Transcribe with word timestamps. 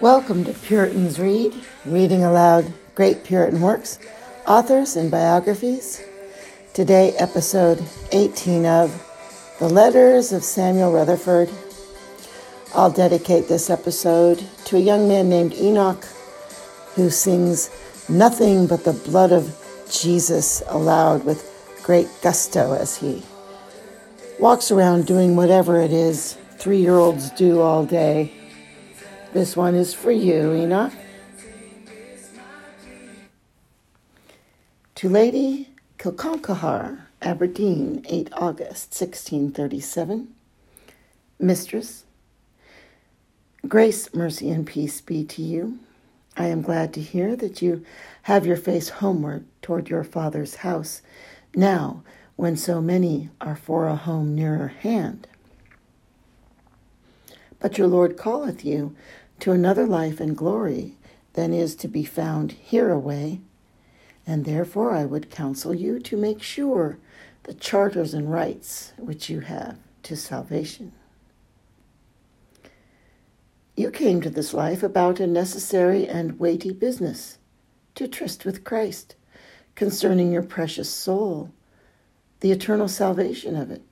Welcome 0.00 0.44
to 0.44 0.52
Puritans 0.52 1.18
Read, 1.18 1.52
reading 1.84 2.22
aloud 2.22 2.72
great 2.94 3.24
Puritan 3.24 3.60
works, 3.60 3.98
authors, 4.46 4.94
and 4.94 5.10
biographies. 5.10 6.00
Today, 6.72 7.14
episode 7.18 7.84
18 8.12 8.64
of 8.64 9.56
The 9.58 9.68
Letters 9.68 10.30
of 10.30 10.44
Samuel 10.44 10.92
Rutherford. 10.92 11.50
I'll 12.76 12.92
dedicate 12.92 13.48
this 13.48 13.70
episode 13.70 14.38
to 14.66 14.76
a 14.76 14.80
young 14.80 15.08
man 15.08 15.28
named 15.28 15.54
Enoch 15.54 16.04
who 16.94 17.10
sings 17.10 17.68
nothing 18.08 18.68
but 18.68 18.84
the 18.84 18.92
blood 18.92 19.32
of 19.32 19.52
Jesus 19.90 20.62
aloud 20.68 21.24
with 21.24 21.42
great 21.82 22.06
gusto 22.22 22.72
as 22.72 22.96
he 22.96 23.24
walks 24.38 24.70
around 24.70 25.08
doing 25.08 25.34
whatever 25.34 25.80
it 25.80 25.92
is 25.92 26.38
three 26.58 26.78
year 26.78 26.94
olds 26.94 27.30
do 27.30 27.60
all 27.60 27.84
day. 27.84 28.37
This 29.34 29.54
one 29.54 29.74
is 29.74 29.92
for 29.92 30.10
you, 30.10 30.54
Enoch. 30.54 30.92
To 34.94 35.08
Lady 35.08 35.68
Kilconquhar, 35.98 37.02
Aberdeen, 37.20 38.06
8 38.08 38.30
August 38.32 38.98
1637. 38.98 40.34
Mistress, 41.38 42.04
grace, 43.68 44.14
mercy, 44.14 44.50
and 44.50 44.66
peace 44.66 45.02
be 45.02 45.24
to 45.24 45.42
you. 45.42 45.78
I 46.34 46.46
am 46.46 46.62
glad 46.62 46.94
to 46.94 47.00
hear 47.02 47.36
that 47.36 47.60
you 47.60 47.84
have 48.22 48.46
your 48.46 48.56
face 48.56 48.88
homeward 48.88 49.44
toward 49.60 49.90
your 49.90 50.04
father's 50.04 50.56
house, 50.56 51.02
now 51.54 52.02
when 52.36 52.56
so 52.56 52.80
many 52.80 53.28
are 53.42 53.56
for 53.56 53.88
a 53.88 53.94
home 53.94 54.34
nearer 54.34 54.68
hand. 54.68 55.26
But 57.60 57.78
your 57.78 57.88
Lord 57.88 58.16
calleth 58.16 58.64
you 58.64 58.94
to 59.40 59.52
another 59.52 59.86
life 59.86 60.20
and 60.20 60.36
glory 60.36 60.94
than 61.32 61.52
is 61.52 61.74
to 61.76 61.88
be 61.88 62.04
found 62.04 62.52
hereaway, 62.52 63.40
and 64.26 64.44
therefore 64.44 64.92
I 64.92 65.04
would 65.04 65.30
counsel 65.30 65.74
you 65.74 65.98
to 66.00 66.16
make 66.16 66.42
sure 66.42 66.98
the 67.44 67.54
charters 67.54 68.14
and 68.14 68.30
rights 68.30 68.92
which 68.96 69.30
you 69.30 69.40
have 69.40 69.78
to 70.04 70.16
salvation. 70.16 70.92
You 73.76 73.90
came 73.90 74.20
to 74.22 74.30
this 74.30 74.52
life 74.52 74.82
about 74.82 75.20
a 75.20 75.26
necessary 75.26 76.06
and 76.06 76.38
weighty 76.40 76.72
business, 76.72 77.38
to 77.94 78.08
tryst 78.08 78.44
with 78.44 78.64
Christ, 78.64 79.14
concerning 79.76 80.32
your 80.32 80.42
precious 80.42 80.90
soul, 80.90 81.52
the 82.40 82.50
eternal 82.50 82.88
salvation 82.88 83.54
of 83.56 83.70
it. 83.70 83.82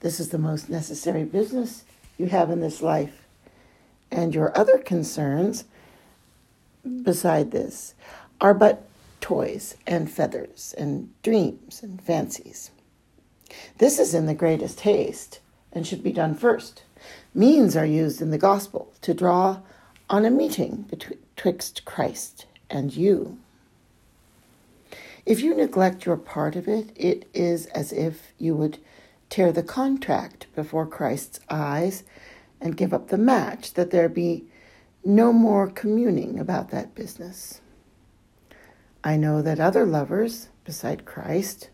This 0.00 0.20
is 0.20 0.28
the 0.28 0.38
most 0.38 0.68
necessary 0.68 1.24
business 1.24 1.84
you 2.18 2.26
have 2.26 2.50
in 2.50 2.60
this 2.60 2.82
life. 2.82 3.26
And 4.10 4.34
your 4.34 4.56
other 4.56 4.78
concerns, 4.78 5.64
beside 7.02 7.50
this, 7.50 7.94
are 8.40 8.54
but 8.54 8.86
toys 9.20 9.76
and 9.86 10.10
feathers 10.10 10.74
and 10.76 11.10
dreams 11.22 11.82
and 11.82 12.00
fancies. 12.00 12.70
This 13.78 13.98
is 13.98 14.14
in 14.14 14.26
the 14.26 14.34
greatest 14.34 14.80
haste 14.80 15.40
and 15.72 15.86
should 15.86 16.02
be 16.02 16.12
done 16.12 16.34
first 16.34 16.82
Means 17.34 17.76
are 17.76 17.86
used 17.86 18.22
in 18.22 18.30
the 18.30 18.38
gospel 18.38 18.92
to 19.02 19.12
draw 19.12 19.60
on 20.08 20.24
a 20.24 20.30
meeting 20.30 20.86
betwixt 20.88 21.84
Christ 21.84 22.46
and 22.70 22.94
you. 22.94 23.38
If 25.26 25.40
you 25.40 25.54
neglect 25.54 26.06
your 26.06 26.16
part 26.16 26.54
of 26.54 26.68
it, 26.68 26.90
it 26.94 27.26
is 27.34 27.66
as 27.66 27.92
if 27.92 28.32
you 28.38 28.54
would 28.54 28.78
tear 29.34 29.52
the 29.52 29.62
contract 29.62 30.46
before 30.54 30.86
Christ's 30.86 31.40
eyes 31.50 32.04
and 32.60 32.76
give 32.76 32.94
up 32.94 33.08
the 33.08 33.18
match, 33.18 33.74
that 33.74 33.90
there 33.90 34.08
be 34.08 34.44
no 35.04 35.32
more 35.32 35.68
communing 35.68 36.38
about 36.38 36.70
that 36.70 36.94
business. 36.94 37.60
I 39.02 39.16
know 39.16 39.42
that 39.42 39.60
other 39.60 39.84
lovers, 39.84 40.48
beside 40.64 41.04
Christ, 41.04 41.70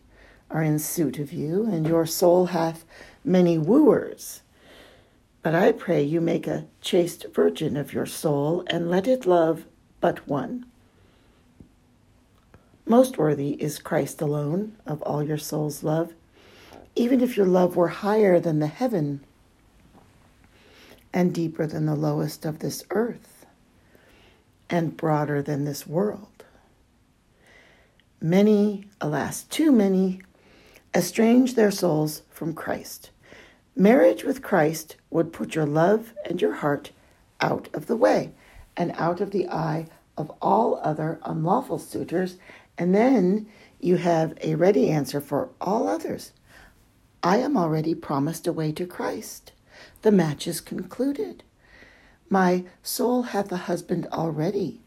are 0.49 0.63
in 0.63 0.79
suit 0.79 1.19
of 1.19 1.31
you, 1.31 1.65
and 1.65 1.87
your 1.87 2.05
soul 2.05 2.47
hath 2.47 2.83
many 3.23 3.57
wooers 3.57 4.41
but 5.43 5.55
I 5.55 5.71
pray 5.71 6.03
you 6.03 6.21
make 6.21 6.45
a 6.45 6.65
chaste 6.81 7.25
virgin 7.33 7.75
of 7.75 7.93
your 7.93 8.05
soul, 8.05 8.63
and 8.67 8.89
let 8.91 9.07
it 9.07 9.25
love 9.25 9.65
but 9.99 10.27
one. 10.27 10.65
Most 12.85 13.17
worthy 13.17 13.51
is 13.61 13.79
Christ 13.79 14.21
alone 14.21 14.75
of 14.85 15.01
all 15.01 15.23
your 15.23 15.37
soul's 15.37 15.83
love, 15.83 16.13
even 16.95 17.21
if 17.21 17.37
your 17.37 17.45
love 17.45 17.75
were 17.75 17.87
higher 17.87 18.39
than 18.39 18.59
the 18.59 18.67
heaven 18.67 19.21
and 21.13 21.33
deeper 21.33 21.65
than 21.65 21.85
the 21.85 21.95
lowest 21.95 22.45
of 22.45 22.59
this 22.59 22.83
earth 22.91 23.45
and 24.69 24.95
broader 24.95 25.41
than 25.41 25.65
this 25.65 25.85
world. 25.85 26.45
Many, 28.21 28.85
alas, 28.99 29.43
too 29.43 29.71
many, 29.71 30.21
estrange 30.93 31.55
their 31.55 31.71
souls 31.71 32.21
from 32.29 32.53
Christ 32.53 33.11
Marriage 33.75 34.25
with 34.25 34.41
Christ 34.41 34.97
would 35.09 35.31
put 35.31 35.55
your 35.55 35.65
love 35.65 36.13
and 36.25 36.41
your 36.41 36.55
heart 36.55 36.91
out 37.39 37.69
of 37.73 37.87
the 37.87 37.95
way 37.95 38.31
and 38.75 38.91
out 38.97 39.21
of 39.21 39.31
the 39.31 39.47
eye 39.47 39.87
of 40.17 40.29
all 40.41 40.79
other 40.83 41.19
unlawful 41.23 41.79
suitors, 41.79 42.37
and 42.77 42.93
then 42.93 43.47
you 43.79 43.95
have 43.95 44.37
a 44.41 44.55
ready 44.55 44.89
answer 44.89 45.21
for 45.21 45.49
all 45.61 45.87
others. 45.87 46.33
I 47.23 47.37
am 47.37 47.55
already 47.55 47.93
promised 47.93 48.47
a 48.47 48.53
way 48.53 48.71
to 48.71 48.85
Christ. 48.85 49.51
The 50.01 50.11
match 50.11 50.47
is 50.47 50.59
concluded. 50.59 51.43
My 52.29 52.63
soul 52.81 53.23
hath 53.23 53.51
a 53.51 53.57
husband 53.57 54.07
already, 54.11 54.79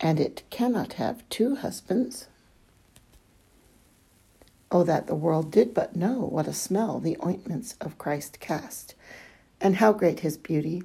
and 0.00 0.18
it 0.18 0.42
cannot 0.50 0.94
have 0.94 1.28
two 1.28 1.56
husbands. 1.56 2.26
Oh, 4.72 4.82
that 4.82 5.06
the 5.06 5.14
world 5.14 5.52
did 5.52 5.72
but 5.72 5.94
know 5.94 6.20
what 6.20 6.48
a 6.48 6.52
smell 6.52 6.98
the 6.98 7.16
ointments 7.24 7.76
of 7.80 7.98
Christ 7.98 8.40
cast, 8.40 8.94
and 9.60 9.76
how 9.76 9.92
great 9.92 10.20
his 10.20 10.36
beauty, 10.36 10.82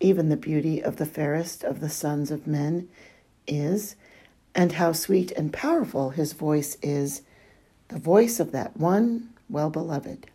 even 0.00 0.28
the 0.28 0.36
beauty 0.36 0.82
of 0.82 0.96
the 0.96 1.06
fairest 1.06 1.64
of 1.64 1.80
the 1.80 1.90
sons 1.90 2.30
of 2.30 2.46
men, 2.46 2.88
is, 3.46 3.96
and 4.54 4.72
how 4.72 4.92
sweet 4.92 5.30
and 5.32 5.52
powerful 5.52 6.10
his 6.10 6.34
voice 6.34 6.76
is, 6.82 7.22
the 7.88 7.98
voice 7.98 8.40
of 8.40 8.52
that 8.52 8.76
one 8.76 9.31
well 9.48 9.70
beloved. 9.70 10.26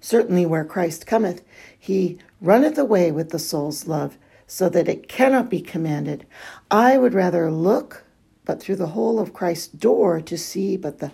Certainly, 0.00 0.46
where 0.46 0.64
Christ 0.64 1.06
cometh, 1.06 1.42
he 1.78 2.18
runneth 2.40 2.76
away 2.76 3.10
with 3.10 3.30
the 3.30 3.38
soul's 3.38 3.86
love, 3.86 4.18
so 4.46 4.68
that 4.68 4.88
it 4.88 5.08
cannot 5.08 5.48
be 5.48 5.60
commanded. 5.60 6.26
I 6.70 6.98
would 6.98 7.14
rather 7.14 7.50
look 7.50 8.04
but 8.44 8.60
through 8.60 8.76
the 8.76 8.88
hole 8.88 9.18
of 9.18 9.32
Christ's 9.32 9.68
door 9.68 10.20
to 10.20 10.36
see 10.36 10.76
but 10.76 10.98
the 10.98 11.12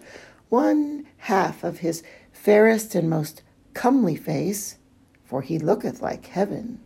one 0.49 1.07
half 1.19 1.63
of 1.63 1.79
his 1.79 2.03
fairest 2.33 2.95
and 2.95 3.09
most 3.09 3.43
comely 3.75 4.17
face, 4.17 4.79
for 5.25 5.43
he 5.43 5.59
looketh 5.59 6.03
like 6.03 6.27
heaven. 6.27 6.81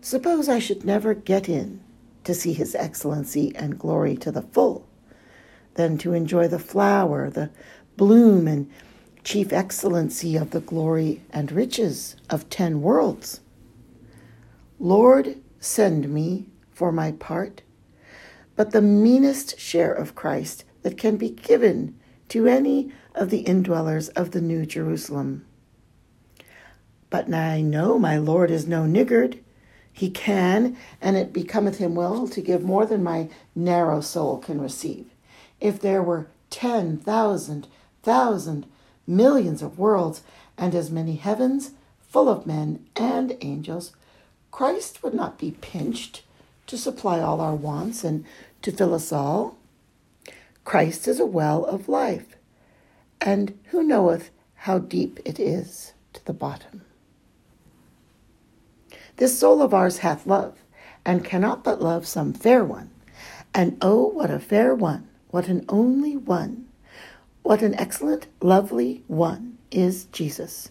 Suppose 0.00 0.48
I 0.48 0.58
should 0.58 0.84
never 0.84 1.14
get 1.14 1.48
in 1.48 1.80
to 2.24 2.34
see 2.34 2.52
his 2.52 2.74
excellency 2.74 3.54
and 3.56 3.78
glory 3.78 4.16
to 4.18 4.30
the 4.30 4.42
full, 4.42 4.86
then 5.74 5.96
to 5.98 6.12
enjoy 6.12 6.48
the 6.48 6.58
flower, 6.58 7.30
the 7.30 7.50
bloom, 7.96 8.46
and 8.46 8.70
chief 9.22 9.52
excellency 9.52 10.36
of 10.36 10.50
the 10.50 10.60
glory 10.60 11.22
and 11.30 11.50
riches 11.50 12.16
of 12.28 12.48
ten 12.50 12.82
worlds. 12.82 13.40
Lord, 14.78 15.36
send 15.60 16.08
me 16.08 16.46
for 16.72 16.92
my 16.92 17.12
part 17.12 17.62
but 18.56 18.70
the 18.70 18.82
meanest 18.82 19.58
share 19.58 19.92
of 19.92 20.14
Christ 20.14 20.64
that 20.82 20.98
can 20.98 21.16
be 21.16 21.30
given 21.30 21.98
to 22.28 22.46
any 22.46 22.92
of 23.14 23.30
the 23.30 23.44
indwellers 23.44 24.10
of 24.16 24.30
the 24.30 24.40
New 24.40 24.66
Jerusalem. 24.66 25.44
But 27.10 27.32
I 27.32 27.60
know 27.60 27.98
my 27.98 28.16
Lord 28.16 28.50
is 28.50 28.66
no 28.66 28.82
niggard. 28.82 29.38
He 29.92 30.10
can, 30.10 30.76
and 31.00 31.16
it 31.16 31.32
becometh 31.32 31.78
him 31.78 31.94
well 31.94 32.26
to 32.28 32.40
give 32.40 32.62
more 32.64 32.86
than 32.86 33.02
my 33.02 33.28
narrow 33.54 34.00
soul 34.00 34.38
can 34.38 34.60
receive. 34.60 35.06
If 35.60 35.80
there 35.80 36.02
were 36.02 36.28
ten 36.50 36.98
thousand, 36.98 37.68
thousand, 38.04 38.66
millions 39.06 39.62
of 39.62 39.78
worlds, 39.78 40.22
and 40.56 40.74
as 40.74 40.90
many 40.90 41.16
heavens 41.16 41.72
full 42.00 42.28
of 42.28 42.46
men 42.46 42.86
and 42.94 43.36
angels, 43.40 43.92
Christ 44.50 45.02
would 45.02 45.14
not 45.14 45.38
be 45.38 45.56
pinched 45.60 46.22
to 46.68 46.78
supply 46.78 47.18
all 47.20 47.40
our 47.40 47.54
wants 47.54 48.04
and 48.04 48.24
to 48.62 48.70
fill 48.70 48.94
us 48.94 49.12
all. 49.12 49.56
Christ 50.64 51.08
is 51.08 51.18
a 51.18 51.26
well 51.26 51.64
of 51.64 51.88
life, 51.88 52.36
and 53.20 53.58
who 53.70 53.82
knoweth 53.82 54.30
how 54.54 54.78
deep 54.78 55.18
it 55.24 55.38
is 55.40 55.92
to 56.12 56.24
the 56.24 56.32
bottom? 56.32 56.82
This 59.16 59.38
soul 59.38 59.60
of 59.60 59.74
ours 59.74 59.98
hath 59.98 60.26
love, 60.26 60.56
and 61.04 61.24
cannot 61.24 61.62
but 61.62 61.82
love 61.82 62.06
some 62.06 62.32
fair 62.32 62.64
one. 62.64 62.90
And 63.52 63.76
oh, 63.82 64.06
what 64.06 64.30
a 64.30 64.38
fair 64.38 64.74
one, 64.74 65.08
what 65.28 65.48
an 65.48 65.64
only 65.68 66.16
one, 66.16 66.66
what 67.44 67.60
an 67.60 67.74
excellent, 67.74 68.26
lovely 68.40 69.04
one 69.06 69.58
is 69.70 70.06
Jesus. 70.06 70.70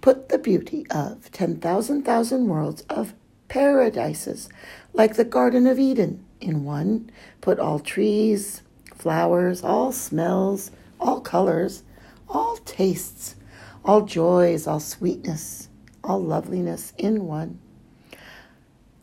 Put 0.00 0.28
the 0.28 0.38
beauty 0.38 0.84
of 0.90 1.30
ten 1.30 1.58
thousand 1.58 2.02
thousand 2.02 2.48
worlds 2.48 2.82
of 2.90 3.14
paradises, 3.46 4.48
like 4.92 5.14
the 5.14 5.24
Garden 5.24 5.68
of 5.68 5.78
Eden. 5.78 6.24
In 6.40 6.64
one, 6.64 7.08
put 7.40 7.60
all 7.60 7.78
trees, 7.78 8.62
flowers, 8.96 9.62
all 9.62 9.92
smells, 9.92 10.72
all 10.98 11.20
colors, 11.20 11.84
all 12.28 12.56
tastes, 12.64 13.36
all 13.84 14.00
joys, 14.00 14.66
all 14.66 14.80
sweetness, 14.80 15.68
all 16.02 16.20
loveliness 16.20 16.94
in 16.98 17.28
one. 17.28 17.60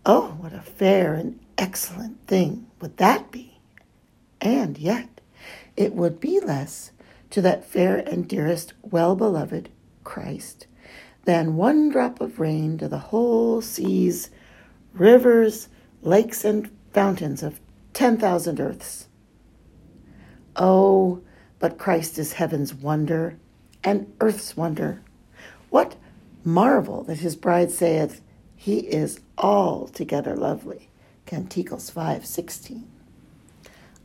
Oh, 0.06 0.36
what 0.42 0.52
a 0.52 0.60
fair 0.60 1.14
and 1.14 1.40
excellent 1.58 2.28
thing 2.28 2.68
would 2.82 2.98
that 2.98 3.32
be! 3.32 3.58
And 4.42 4.78
yet, 4.78 5.22
it 5.78 5.94
would 5.94 6.20
be 6.20 6.42
less 6.42 6.92
to 7.36 7.42
that 7.42 7.66
fair 7.66 7.98
and 7.98 8.30
dearest, 8.30 8.72
well 8.82 9.14
beloved 9.14 9.68
Christ 10.06 10.68
than 11.26 11.58
one 11.58 11.90
drop 11.90 12.22
of 12.22 12.40
rain 12.40 12.78
to 12.78 12.88
the 12.88 12.98
whole 13.12 13.62
seas, 13.62 14.30
rivers, 14.94 15.68
lakes, 16.02 16.46
and 16.46 16.72
fountains 16.94 17.44
of 17.44 17.60
10,000 17.92 18.62
earths. 18.62 19.10
Oh, 20.56 21.20
but 21.60 21.78
Christ 21.78 22.18
is 22.18 22.32
heaven's 22.32 22.74
wonder 22.74 23.38
and 23.84 24.14
earth's 24.22 24.56
wonder. 24.56 25.02
What 25.70 25.98
marvel 26.46 27.04
that 27.04 27.20
his 27.20 27.36
bride 27.36 27.70
saith, 27.70 28.22
He 28.56 28.78
is 28.78 29.20
altogether 29.38 30.38
lovely. 30.38 30.90
Canticles 31.26 31.92
5:16. 31.92 32.84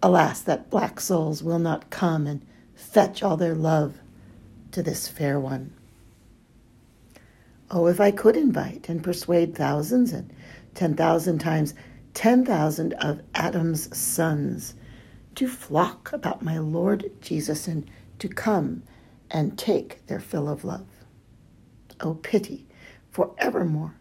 Alas, 0.03 0.41
that 0.41 0.69
black 0.69 0.99
souls 0.99 1.45
will 1.45 1.61
not 1.61 1.91
come 1.91 2.27
and 2.27 2.45
fetch 2.81 3.23
all 3.23 3.37
their 3.37 3.55
love 3.55 3.99
to 4.73 4.83
this 4.83 5.07
fair 5.07 5.39
one. 5.39 5.73
Oh, 7.71 7.87
if 7.87 8.01
I 8.01 8.11
could 8.11 8.37
invite 8.37 8.89
and 8.89 9.03
persuade 9.03 9.55
thousands 9.55 10.13
and 10.13 10.33
10,000 10.75 11.39
times 11.39 11.75
10,000 12.15 12.93
of 12.95 13.23
Adam's 13.35 13.97
sons 13.97 14.75
to 15.37 15.47
flock 15.47 16.13
about 16.13 16.43
my 16.43 16.59
Lord 16.59 17.11
Jesus 17.21 17.69
and 17.69 17.89
to 18.19 18.29
come 18.29 18.83
and 19.31 19.57
take 19.57 20.05
their 20.07 20.19
fill 20.19 20.49
of 20.49 20.65
love. 20.65 20.87
Oh, 22.01 22.15
pity 22.15 22.67
for 23.11 23.35
evermore 23.39 23.95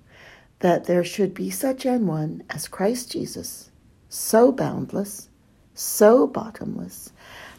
that 0.60 0.86
there 0.86 1.04
should 1.04 1.34
be 1.34 1.50
such 1.50 1.86
an 1.86 2.08
one 2.08 2.44
as 2.50 2.68
Christ 2.68 3.12
Jesus, 3.12 3.72
so 4.10 4.52
boundless, 4.52 5.30
so 5.74 6.28
bottomless, 6.28 7.12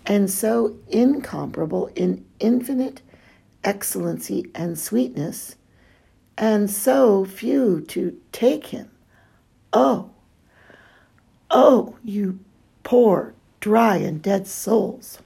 and 0.07 0.31
so 0.31 0.77
incomparable 0.89 1.91
in 1.95 2.25
infinite 2.39 3.03
excellency 3.63 4.51
and 4.55 4.79
sweetness, 4.79 5.57
and 6.39 6.71
so 6.71 7.25
few 7.25 7.81
to 7.83 8.19
take 8.33 8.69
him. 8.69 8.91
Oh, 9.73 10.11
oh, 11.51 11.97
you 12.03 12.41
poor, 12.83 13.35
dry, 13.61 13.97
and 13.97 14.23
dead 14.23 14.47
souls! 14.47 15.19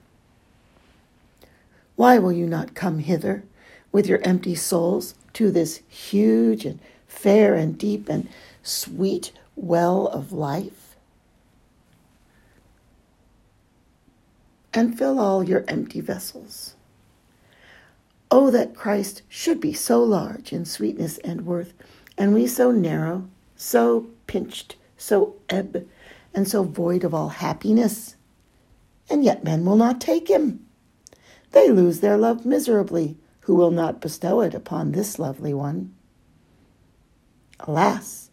Why 1.97 2.19
will 2.19 2.33
you 2.33 2.47
not 2.47 2.75
come 2.75 2.99
hither 2.99 3.45
with 3.93 4.07
your 4.07 4.21
empty 4.23 4.57
souls 4.57 5.15
to 5.35 5.51
this 5.51 5.81
huge 5.89 6.65
and 6.65 6.81
fair 7.07 7.55
and 7.55 7.79
deep 7.79 8.09
and 8.09 8.29
sweet 8.63 9.33
well 9.55 10.09
of 10.09 10.33
life? 10.33 10.84
And 14.77 14.99
fill 14.99 15.21
all 15.21 15.45
your 15.45 15.65
empty 15.69 16.01
vessels. 16.01 16.75
Oh, 18.29 18.51
that 18.51 18.75
Christ 18.75 19.23
should 19.29 19.61
be 19.61 19.73
so 19.73 20.03
large 20.03 20.53
in 20.53 20.65
sweetness 20.65 21.19
and 21.19 21.47
worth, 21.47 21.73
and 22.19 22.35
we 22.35 22.49
so 22.49 22.73
narrow, 22.73 23.29
so 23.55 24.09
pinched, 24.27 24.75
so 24.97 25.37
ebb, 25.49 25.87
and 26.35 26.49
so 26.49 26.65
void 26.65 27.05
of 27.05 27.15
all 27.15 27.29
happiness. 27.29 28.17
And 29.09 29.23
yet 29.23 29.45
men 29.45 29.65
will 29.65 29.77
not 29.77 30.01
take 30.01 30.29
him. 30.29 30.67
They 31.53 31.71
lose 31.71 32.01
their 32.01 32.19
love 32.19 32.45
miserably, 32.45 33.17
who 33.43 33.55
will 33.55 33.71
not 33.71 34.01
bestow 34.01 34.41
it 34.41 34.55
upon 34.55 34.91
this 34.91 35.21
lovely 35.21 35.55
one. 35.55 35.95
Alas, 37.61 38.31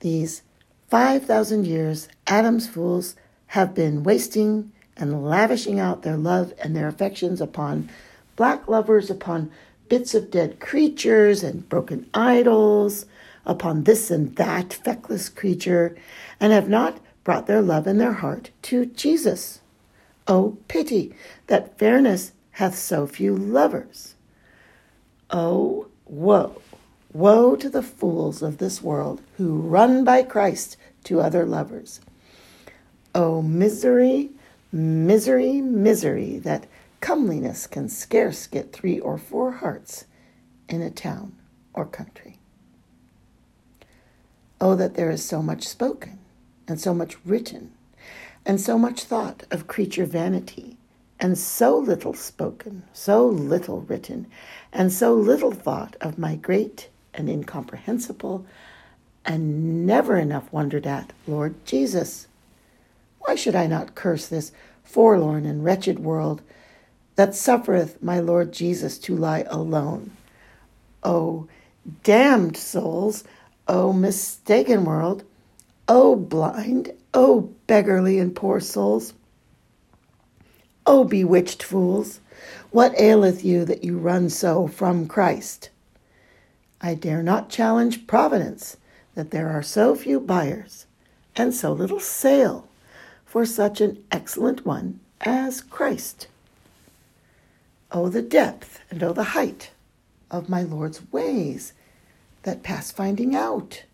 these 0.00 0.42
5,000 0.88 1.64
years, 1.64 2.08
Adam's 2.26 2.66
fools 2.66 3.14
have 3.48 3.74
been 3.74 4.02
wasting 4.02 4.72
and 5.00 5.24
lavishing 5.24 5.80
out 5.80 6.02
their 6.02 6.16
love 6.16 6.52
and 6.62 6.76
their 6.76 6.88
affections 6.88 7.40
upon 7.40 7.88
black 8.36 8.68
lovers, 8.68 9.10
upon 9.10 9.50
bits 9.88 10.14
of 10.14 10.30
dead 10.30 10.60
creatures 10.60 11.42
and 11.42 11.68
broken 11.68 12.08
idols, 12.14 13.06
upon 13.44 13.84
this 13.84 14.10
and 14.10 14.36
that 14.36 14.72
feckless 14.72 15.28
creature, 15.28 15.96
and 16.38 16.52
have 16.52 16.68
not 16.68 16.98
brought 17.24 17.46
their 17.46 17.62
love 17.62 17.86
and 17.86 18.00
their 18.00 18.12
heart 18.12 18.50
to 18.62 18.86
Jesus. 18.86 19.60
Oh, 20.28 20.58
pity 20.68 21.14
that 21.48 21.78
fairness 21.78 22.32
hath 22.52 22.76
so 22.76 23.06
few 23.06 23.34
lovers. 23.34 24.14
Oh, 25.30 25.88
woe 26.06 26.60
Woe 27.12 27.56
to 27.56 27.68
the 27.68 27.82
fools 27.82 28.40
of 28.40 28.58
this 28.58 28.82
world 28.82 29.20
who 29.36 29.58
run 29.58 30.04
by 30.04 30.22
Christ 30.22 30.76
to 31.04 31.20
other 31.20 31.44
lovers. 31.44 32.00
Oh, 33.16 33.42
misery, 33.42 34.30
misery, 34.72 35.60
misery, 35.60 36.38
that 36.38 36.66
comeliness 37.00 37.66
can 37.66 37.88
scarce 37.88 38.46
get 38.46 38.72
three 38.72 38.98
or 39.00 39.18
four 39.18 39.52
hearts 39.52 40.04
in 40.68 40.82
a 40.82 40.90
town 40.90 41.36
or 41.74 41.86
country. 41.86 42.38
Oh, 44.60 44.74
that 44.76 44.94
there 44.94 45.10
is 45.10 45.24
so 45.24 45.42
much 45.42 45.66
spoken, 45.66 46.18
and 46.68 46.80
so 46.80 46.92
much 46.92 47.16
written, 47.24 47.72
and 48.44 48.60
so 48.60 48.78
much 48.78 49.04
thought 49.04 49.44
of 49.50 49.66
creature 49.66 50.04
vanity, 50.04 50.76
and 51.18 51.36
so 51.36 51.76
little 51.76 52.14
spoken, 52.14 52.82
so 52.92 53.26
little 53.26 53.80
written, 53.82 54.26
and 54.72 54.92
so 54.92 55.14
little 55.14 55.52
thought 55.52 55.96
of 56.00 56.18
my 56.18 56.36
great 56.36 56.88
and 57.14 57.28
incomprehensible 57.28 58.46
and 59.24 59.86
never 59.86 60.16
enough 60.16 60.52
wondered 60.52 60.86
at, 60.86 61.12
Lord 61.26 61.54
Jesus. 61.64 62.26
Why 63.20 63.34
should 63.34 63.54
I 63.54 63.66
not 63.66 63.94
curse 63.94 64.26
this 64.26 64.52
forlorn 64.84 65.46
and 65.46 65.64
wretched 65.64 65.98
world 65.98 66.42
that 67.16 67.34
suffereth 67.34 68.02
my 68.02 68.20
Lord 68.20 68.52
Jesus 68.52 68.98
to 68.98 69.16
lie 69.16 69.44
alone? 69.48 70.12
O 71.02 71.48
damned 72.02 72.56
souls, 72.56 73.24
O 73.68 73.92
mistaken 73.92 74.84
world, 74.84 75.24
O 75.88 76.16
blind, 76.16 76.92
O 77.14 77.50
beggarly 77.66 78.18
and 78.18 78.34
poor 78.34 78.60
souls, 78.60 79.14
O 80.86 81.04
bewitched 81.04 81.62
fools, 81.62 82.20
what 82.70 82.98
aileth 82.98 83.44
you 83.44 83.64
that 83.64 83.84
you 83.84 83.98
run 83.98 84.30
so 84.30 84.66
from 84.66 85.06
Christ? 85.06 85.70
I 86.80 86.94
dare 86.94 87.22
not 87.22 87.50
challenge 87.50 88.06
Providence 88.06 88.76
that 89.14 89.30
there 89.30 89.50
are 89.50 89.62
so 89.62 89.94
few 89.94 90.18
buyers 90.20 90.86
and 91.36 91.54
so 91.54 91.72
little 91.72 92.00
sale 92.00 92.69
for 93.30 93.46
such 93.46 93.80
an 93.80 94.02
excellent 94.10 94.66
one 94.66 94.98
as 95.20 95.60
Christ. 95.60 96.26
Oh, 97.92 98.08
the 98.08 98.22
depth 98.22 98.80
and 98.90 99.00
oh, 99.04 99.12
the 99.12 99.38
height 99.38 99.70
of 100.32 100.48
my 100.48 100.62
Lord's 100.62 101.12
ways 101.12 101.72
that 102.42 102.64
pass 102.64 102.90
finding 102.90 103.36
out. 103.36 103.84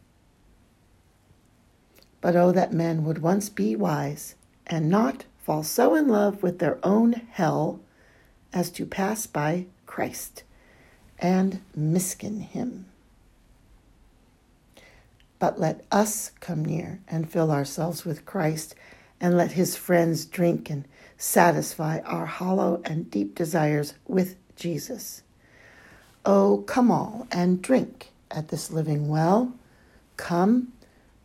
But 2.22 2.34
oh, 2.34 2.50
that 2.52 2.72
men 2.72 3.04
would 3.04 3.18
once 3.20 3.50
be 3.50 3.76
wise 3.76 4.36
and 4.66 4.88
not 4.88 5.26
fall 5.44 5.62
so 5.62 5.94
in 5.94 6.08
love 6.08 6.42
with 6.42 6.58
their 6.58 6.78
own 6.82 7.12
hell 7.32 7.80
as 8.54 8.70
to 8.70 8.86
pass 8.86 9.26
by 9.26 9.66
Christ 9.84 10.44
and 11.18 11.60
miskin 11.74 12.40
him. 12.40 12.86
But 15.38 15.60
let 15.60 15.84
us 15.92 16.30
come 16.40 16.64
near 16.64 17.00
and 17.06 17.30
fill 17.30 17.50
ourselves 17.50 18.06
with 18.06 18.24
Christ, 18.24 18.74
and 19.20 19.36
let 19.36 19.52
his 19.52 19.76
friends 19.76 20.26
drink 20.26 20.70
and 20.70 20.86
satisfy 21.16 22.00
our 22.00 22.26
hollow 22.26 22.80
and 22.84 23.10
deep 23.10 23.34
desires 23.34 23.94
with 24.06 24.36
Jesus. 24.56 25.22
Oh, 26.24 26.64
come 26.66 26.90
all 26.90 27.26
and 27.30 27.62
drink 27.62 28.12
at 28.30 28.48
this 28.48 28.70
living 28.70 29.08
well. 29.08 29.52
Come, 30.16 30.72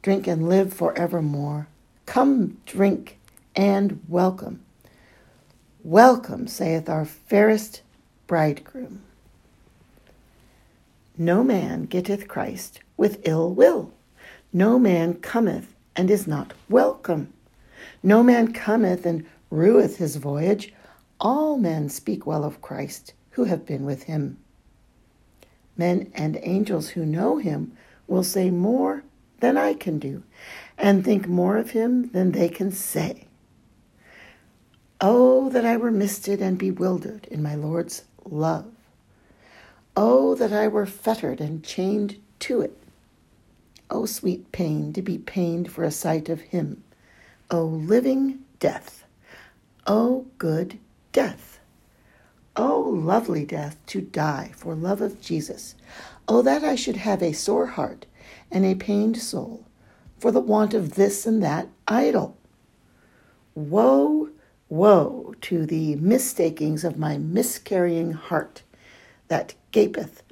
drink 0.02 0.28
and 0.28 0.48
live 0.48 0.74
forevermore. 0.74 1.68
Come, 2.06 2.58
drink 2.66 3.20
and 3.56 4.02
welcome. 4.08 4.62
Welcome, 5.84 6.48
saith 6.48 6.88
our 6.90 7.06
fairest 7.06 7.82
bridegroom. 8.28 9.02
No 11.18 11.44
man 11.44 11.86
getteth 11.86 12.28
Christ 12.28 12.80
with 12.98 13.28
ill 13.28 13.54
will. 13.54 13.92
No 14.54 14.78
man 14.80 15.16
cometh 15.16 15.74
and 15.96 16.10
is 16.10 16.28
not 16.28 16.54
welcome. 16.70 17.34
No 18.04 18.24
man 18.24 18.54
cometh 18.54 19.06
and 19.06 19.26
rueth 19.50 19.98
his 19.98 20.16
voyage. 20.16 20.74
All 21.20 21.58
men 21.58 21.90
speak 21.90 22.26
well 22.26 22.44
of 22.44 22.62
Christ 22.62 23.14
who 23.32 23.44
have 23.46 23.66
been 23.66 23.86
with 23.86 24.04
him. 24.04 24.38
Men 25.78 26.12
and 26.14 26.40
angels 26.42 26.90
who 26.90 27.06
know 27.06 27.38
him 27.38 27.78
will 28.08 28.24
say 28.24 28.52
more 28.52 29.04
than 29.40 29.58
I 29.58 29.74
can 29.74 30.00
do, 30.00 30.24
and 30.78 31.04
think 31.04 31.28
more 31.28 31.58
of 31.58 31.72
him 31.72 32.12
than 32.12 32.32
they 32.32 32.50
can 32.50 32.72
say. 32.72 33.28
Oh, 35.00 35.50
that 35.50 35.66
I 35.66 35.78
were 35.78 35.92
misted 35.92 36.42
and 36.42 36.58
bewildered 36.58 37.28
in 37.32 37.42
my 37.42 37.56
Lord's 37.56 38.04
love. 38.24 38.66
Oh, 39.96 40.36
that 40.36 40.54
I 40.54 40.68
were 40.68 40.86
fettered 40.86 41.42
and 41.42 41.64
chained 41.64 42.18
to 42.40 42.62
it. 42.62 42.78
Oh, 43.90 44.06
sweet 44.06 44.52
pain 44.52 44.94
to 44.94 45.02
be 45.02 45.18
pained 45.18 45.72
for 45.72 45.84
a 45.84 45.92
sight 45.92 46.30
of 46.30 46.42
him. 46.42 46.84
Oh, 47.52 47.66
living 47.66 48.40
death. 48.60 49.04
Oh, 49.86 50.26
good 50.38 50.80
death. 51.12 51.60
Oh, 52.56 52.80
lovely 52.80 53.46
death 53.46 53.78
to 53.88 54.02
die 54.02 54.52
for 54.56 54.74
love 54.74 55.02
of 55.02 55.22
Jesus. 55.22 55.76
Oh, 56.28 56.42
that 56.42 56.64
I 56.64 56.76
should 56.76 56.98
have 56.98 57.22
a 57.22 57.34
sore 57.34 57.68
heart 57.68 58.06
and 58.50 58.66
a 58.66 58.76
pained 58.76 59.18
soul 59.18 59.66
for 60.18 60.32
the 60.32 60.40
want 60.40 60.74
of 60.74 60.96
this 60.96 61.26
and 61.26 61.44
that 61.44 61.68
idol. 61.88 62.38
Woe 63.54 64.30
Woe 64.72 65.36
to 65.42 65.66
the 65.66 65.98
mistakings 65.98 66.86
of 66.86 66.98
my 66.98 67.18
miscarrying 67.18 68.14
heart 68.14 68.62
that 69.28 69.54
gapeth 69.72 70.24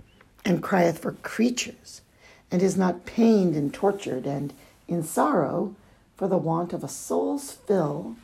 and 0.45 0.63
crieth 0.63 0.99
for 0.99 1.11
creatures, 1.11 2.01
and 2.49 2.61
is 2.61 2.77
not 2.77 3.05
pained 3.05 3.57
and 3.57 3.73
tortured 3.73 4.25
and 4.25 4.53
in 4.87 5.03
sorrow 5.03 5.75
for 6.19 6.27
the 6.27 6.37
want 6.37 6.73
of 6.73 6.83
a 6.83 6.87
soul's 6.89 7.49
fill 7.49 8.17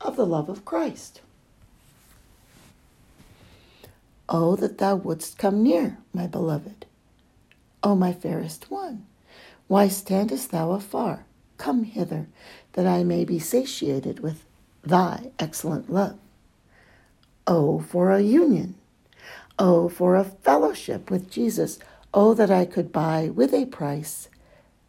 of 0.00 0.16
the 0.16 0.24
love 0.24 0.48
of 0.48 0.64
Christ. 0.64 1.20
Oh, 4.30 4.56
that 4.56 4.78
thou 4.78 4.96
wouldst 4.96 5.36
come 5.36 5.62
near, 5.62 5.98
my 6.14 6.26
beloved. 6.26 6.86
O 7.82 7.94
my 7.94 8.14
fairest 8.14 8.70
one, 8.70 9.04
why 9.68 9.88
standest 9.88 10.52
thou 10.52 10.70
afar? 10.70 11.26
Come 11.58 11.84
hither, 11.84 12.28
that 12.72 12.86
I 12.86 13.04
may 13.04 13.26
be 13.26 13.38
satiated 13.38 14.20
with 14.20 14.46
thy 14.82 15.30
excellent 15.38 15.92
love. 15.92 16.16
Oh, 17.46 17.80
for 17.80 18.10
a 18.10 18.22
union. 18.22 18.74
Oh, 19.58 19.90
for 19.90 20.16
a 20.16 20.24
fellowship 20.24 21.10
with 21.10 21.30
Jesus. 21.30 21.78
Oh, 22.14 22.32
that 22.32 22.50
I 22.50 22.64
could 22.64 22.90
buy 22.90 23.28
with 23.28 23.52
a 23.52 23.66
price 23.66 24.30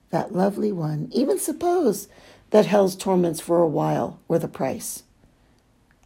that 0.09 0.33
lovely 0.33 0.71
one. 0.71 1.09
Even 1.11 1.39
suppose 1.39 2.07
that 2.51 2.65
hell's 2.65 2.95
torments 2.95 3.39
for 3.39 3.61
a 3.61 3.67
while 3.67 4.19
were 4.27 4.39
the 4.39 4.47
price. 4.47 5.03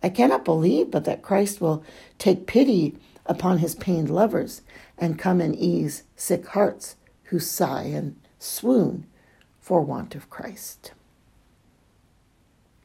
I 0.02 0.10
cannot 0.10 0.46
believe 0.46 0.92
but 0.92 1.06
that 1.06 1.22
Christ 1.22 1.60
will 1.60 1.84
take 2.18 2.48
pity 2.48 2.98
upon 3.26 3.60
his 3.60 3.76
pained 3.76 4.10
lovers 4.10 4.62
and 4.98 5.20
come 5.20 5.42
and 5.42 5.56
ease 5.56 6.04
sick 6.16 6.48
hearts 6.48 6.96
who 7.26 7.40
sigh 7.40 7.84
and 7.84 8.16
swoon 8.40 9.06
for 9.60 9.82
want 9.82 10.16
of 10.16 10.30
Christ. 10.30 10.94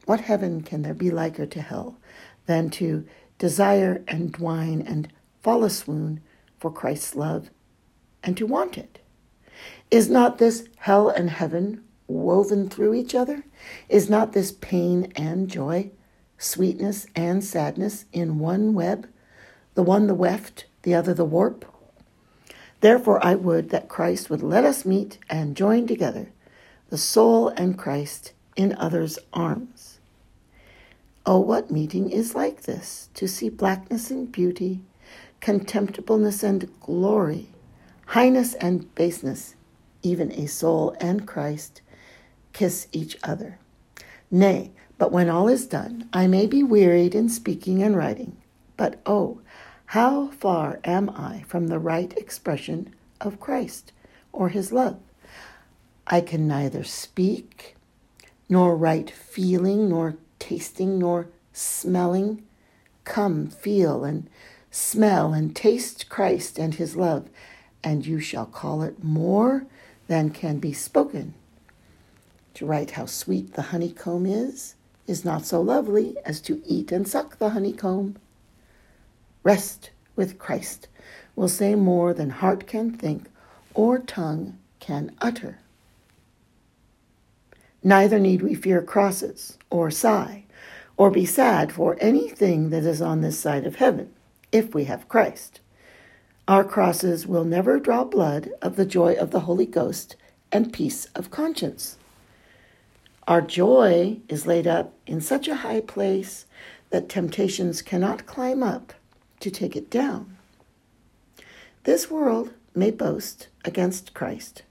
What 0.05 0.21
heaven 0.21 0.61
can 0.61 0.83
there 0.83 0.93
be 0.93 1.09
liker 1.09 1.47
to 1.47 1.61
hell 1.61 1.97
than 2.45 2.69
to 2.71 3.07
desire 3.39 4.03
and 4.07 4.31
dwine 4.31 4.81
and 4.81 5.11
fall 5.41 5.63
a 5.63 5.69
swoon 5.69 6.21
for 6.59 6.71
Christ's 6.71 7.15
love 7.15 7.49
and 8.23 8.37
to 8.37 8.45
want 8.45 8.77
it? 8.77 8.99
Is 9.91 10.09
not 10.09 10.37
this 10.37 10.67
hell 10.77 11.09
and 11.09 11.29
heaven 11.29 11.83
woven 12.07 12.69
through 12.69 12.93
each 12.93 13.15
other? 13.15 13.43
Is 13.89 14.09
not 14.09 14.33
this 14.33 14.51
pain 14.51 15.11
and 15.15 15.49
joy, 15.49 15.91
sweetness 16.37 17.07
and 17.15 17.43
sadness 17.43 18.05
in 18.11 18.39
one 18.39 18.73
web, 18.73 19.07
the 19.73 19.83
one 19.83 20.07
the 20.07 20.13
weft, 20.13 20.65
the 20.83 20.93
other 20.93 21.13
the 21.13 21.25
warp? 21.25 21.65
Therefore, 22.81 23.23
I 23.25 23.35
would 23.35 23.69
that 23.69 23.89
Christ 23.89 24.29
would 24.29 24.43
let 24.43 24.63
us 24.63 24.85
meet 24.85 25.17
and 25.29 25.55
join 25.55 25.87
together, 25.87 26.29
the 26.89 26.97
soul 26.97 27.49
and 27.49 27.77
Christ 27.77 28.33
in 28.55 28.75
others' 28.75 29.17
arms. 29.33 29.99
Oh, 31.25 31.39
what 31.39 31.71
meeting 31.71 32.11
is 32.11 32.35
like 32.35 32.61
this 32.63 33.09
to 33.15 33.27
see 33.27 33.49
blackness 33.49 34.11
and 34.11 34.31
beauty, 34.31 34.81
contemptibleness 35.41 36.43
and 36.43 36.69
glory, 36.79 37.47
highness 38.05 38.53
and 38.55 38.93
baseness, 38.95 39.55
even 40.01 40.31
a 40.31 40.47
soul 40.47 40.95
and 40.99 41.27
Christ, 41.27 41.81
kiss 42.53 42.87
each 42.91 43.17
other. 43.23 43.59
Nay, 44.31 44.71
but 44.97 45.11
when 45.11 45.29
all 45.29 45.47
is 45.47 45.67
done, 45.67 46.09
I 46.13 46.27
may 46.27 46.47
be 46.47 46.63
wearied 46.63 47.15
in 47.15 47.29
speaking 47.29 47.83
and 47.83 47.97
writing, 47.97 48.37
but 48.77 48.99
oh, 49.05 49.41
how 49.87 50.29
far 50.29 50.79
am 50.83 51.09
I 51.09 51.43
from 51.47 51.67
the 51.67 51.79
right 51.79 52.15
expression 52.17 52.93
of 53.21 53.39
Christ 53.39 53.91
or 54.31 54.49
his 54.49 54.71
love? 54.71 54.99
I 56.07 56.21
can 56.21 56.47
neither 56.47 56.83
speak, 56.83 57.75
nor 58.49 58.75
write 58.75 59.09
feeling, 59.09 59.89
nor 59.89 60.17
tasting 60.39 60.99
nor 60.99 61.29
smelling. 61.51 62.43
Come, 63.03 63.47
feel 63.47 64.03
and 64.03 64.29
smell 64.71 65.33
and 65.33 65.55
taste 65.55 66.09
Christ 66.09 66.59
and 66.59 66.75
his 66.75 66.95
love, 66.95 67.29
and 67.85 68.05
you 68.05 68.19
shall 68.19 68.47
call 68.47 68.81
it 68.81 69.03
more 69.03 69.67
than 70.07 70.31
can 70.31 70.57
be 70.57 70.73
spoken. 70.73 71.35
To 72.55 72.65
write 72.65 72.91
how 72.91 73.05
sweet 73.05 73.53
the 73.53 73.61
honeycomb 73.61 74.25
is, 74.25 74.75
is 75.05 75.23
not 75.23 75.45
so 75.45 75.61
lovely 75.61 76.17
as 76.25 76.41
to 76.41 76.63
eat 76.65 76.91
and 76.91 77.07
suck 77.07 77.37
the 77.37 77.51
honeycomb. 77.51 78.15
Rest 79.43 79.91
with 80.15 80.39
Christ 80.39 80.87
will 81.35 81.47
say 81.47 81.75
more 81.75 82.11
than 82.13 82.31
heart 82.31 82.65
can 82.65 82.91
think 82.91 83.27
or 83.75 83.99
tongue 83.99 84.57
can 84.79 85.11
utter. 85.21 85.59
Neither 87.83 88.17
need 88.17 88.41
we 88.41 88.55
fear 88.55 88.81
crosses, 88.81 89.59
or 89.69 89.91
sigh, 89.91 90.45
or 90.97 91.11
be 91.11 91.25
sad 91.25 91.71
for 91.71 91.97
anything 91.99 92.71
that 92.71 92.83
is 92.83 92.99
on 92.99 93.21
this 93.21 93.37
side 93.37 93.67
of 93.67 93.75
heaven, 93.75 94.11
if 94.51 94.73
we 94.73 94.85
have 94.85 95.07
Christ. 95.07 95.59
Our 96.47 96.63
crosses 96.63 97.25
will 97.25 97.43
never 97.43 97.79
draw 97.79 98.03
blood 98.03 98.51
of 98.61 98.75
the 98.75 98.85
joy 98.85 99.13
of 99.15 99.31
the 99.31 99.41
Holy 99.41 99.65
Ghost 99.65 100.15
and 100.51 100.71
peace 100.71 101.05
of 101.15 101.31
conscience. 101.31 101.97
Our 103.27 103.41
joy 103.41 104.19
is 104.29 104.45
laid 104.45 104.67
up 104.67 104.93
in 105.07 105.21
such 105.21 105.47
a 105.47 105.55
high 105.55 105.81
place 105.81 106.45
that 106.91 107.09
temptations 107.09 107.81
cannot 107.81 108.27
climb 108.27 108.61
up 108.61 108.93
to 109.39 109.49
take 109.49 109.75
it 109.75 109.89
down. 109.89 110.37
This 111.83 112.11
world 112.11 112.53
may 112.75 112.91
boast 112.91 113.47
against 113.63 114.13
Christ, 114.13 114.63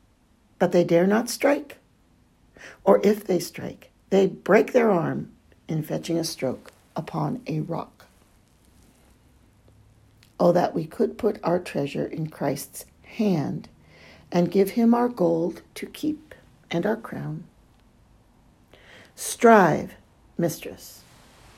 but 0.58 0.72
they 0.72 0.84
dare 0.84 1.06
not 1.06 1.28
strike 1.28 1.78
or 2.84 3.00
if 3.04 3.24
they 3.24 3.38
strike, 3.38 3.90
they 4.10 4.26
break 4.26 4.72
their 4.72 4.90
arm 4.90 5.30
in 5.68 5.82
fetching 5.82 6.18
a 6.18 6.24
stroke 6.24 6.72
upon 6.96 7.42
a 7.46 7.60
rock. 7.60 7.93
Oh, 10.40 10.52
that 10.52 10.74
we 10.74 10.84
could 10.86 11.16
put 11.16 11.38
our 11.42 11.58
treasure 11.58 12.06
in 12.06 12.28
Christ's 12.28 12.86
hand 13.02 13.68
and 14.32 14.50
give 14.50 14.70
him 14.70 14.94
our 14.94 15.08
gold 15.08 15.62
to 15.76 15.86
keep 15.86 16.34
and 16.70 16.84
our 16.84 16.96
crown. 16.96 17.44
Strive, 19.14 19.94
mistress, 20.36 21.02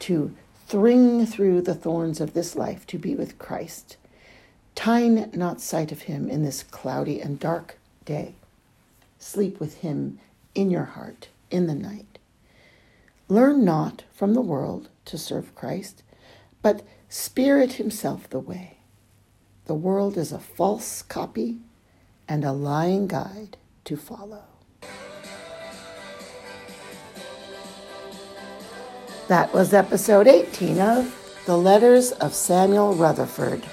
to 0.01 0.35
thring 0.67 1.25
through 1.25 1.63
the 1.63 1.75
thorns 1.75 2.21
of 2.21 2.35
this 2.35 2.55
life 2.55 2.87
to 2.89 2.99
be 2.99 3.15
with 3.15 3.39
Christ. 3.39 3.97
Tine 4.75 5.31
not 5.33 5.61
sight 5.61 5.91
of 5.91 6.03
him 6.03 6.29
in 6.29 6.43
this 6.43 6.63
cloudy 6.63 7.21
and 7.21 7.41
dark 7.41 7.79
day. 8.05 8.35
Sleep 9.19 9.59
with 9.59 9.79
him 9.79 10.19
in 10.55 10.71
your 10.71 10.85
heart 10.85 11.29
in 11.51 11.67
the 11.67 11.75
night. 11.75 12.19
Learn 13.29 13.65
not 13.65 14.05
from 14.13 14.35
the 14.35 14.41
world 14.41 14.89
to 15.07 15.17
serve 15.17 15.55
Christ, 15.55 16.03
but 16.61 16.83
Spirit 17.09 17.75
Himself 17.75 18.29
the 18.31 18.41
way. 18.41 18.79
The 19.67 19.75
world 19.75 20.17
is 20.17 20.33
a 20.33 20.39
false 20.39 21.03
copy 21.03 21.59
and 22.29 22.45
a 22.45 22.53
lying 22.53 23.07
guide 23.07 23.57
to 23.85 23.97
follow. 23.97 24.45
That 29.29 29.53
was 29.53 29.75
episode 29.75 30.29
18 30.29 30.79
of 30.79 31.43
The 31.47 31.57
Letters 31.57 32.13
of 32.13 32.33
Samuel 32.35 32.95
Rutherford. 32.95 33.65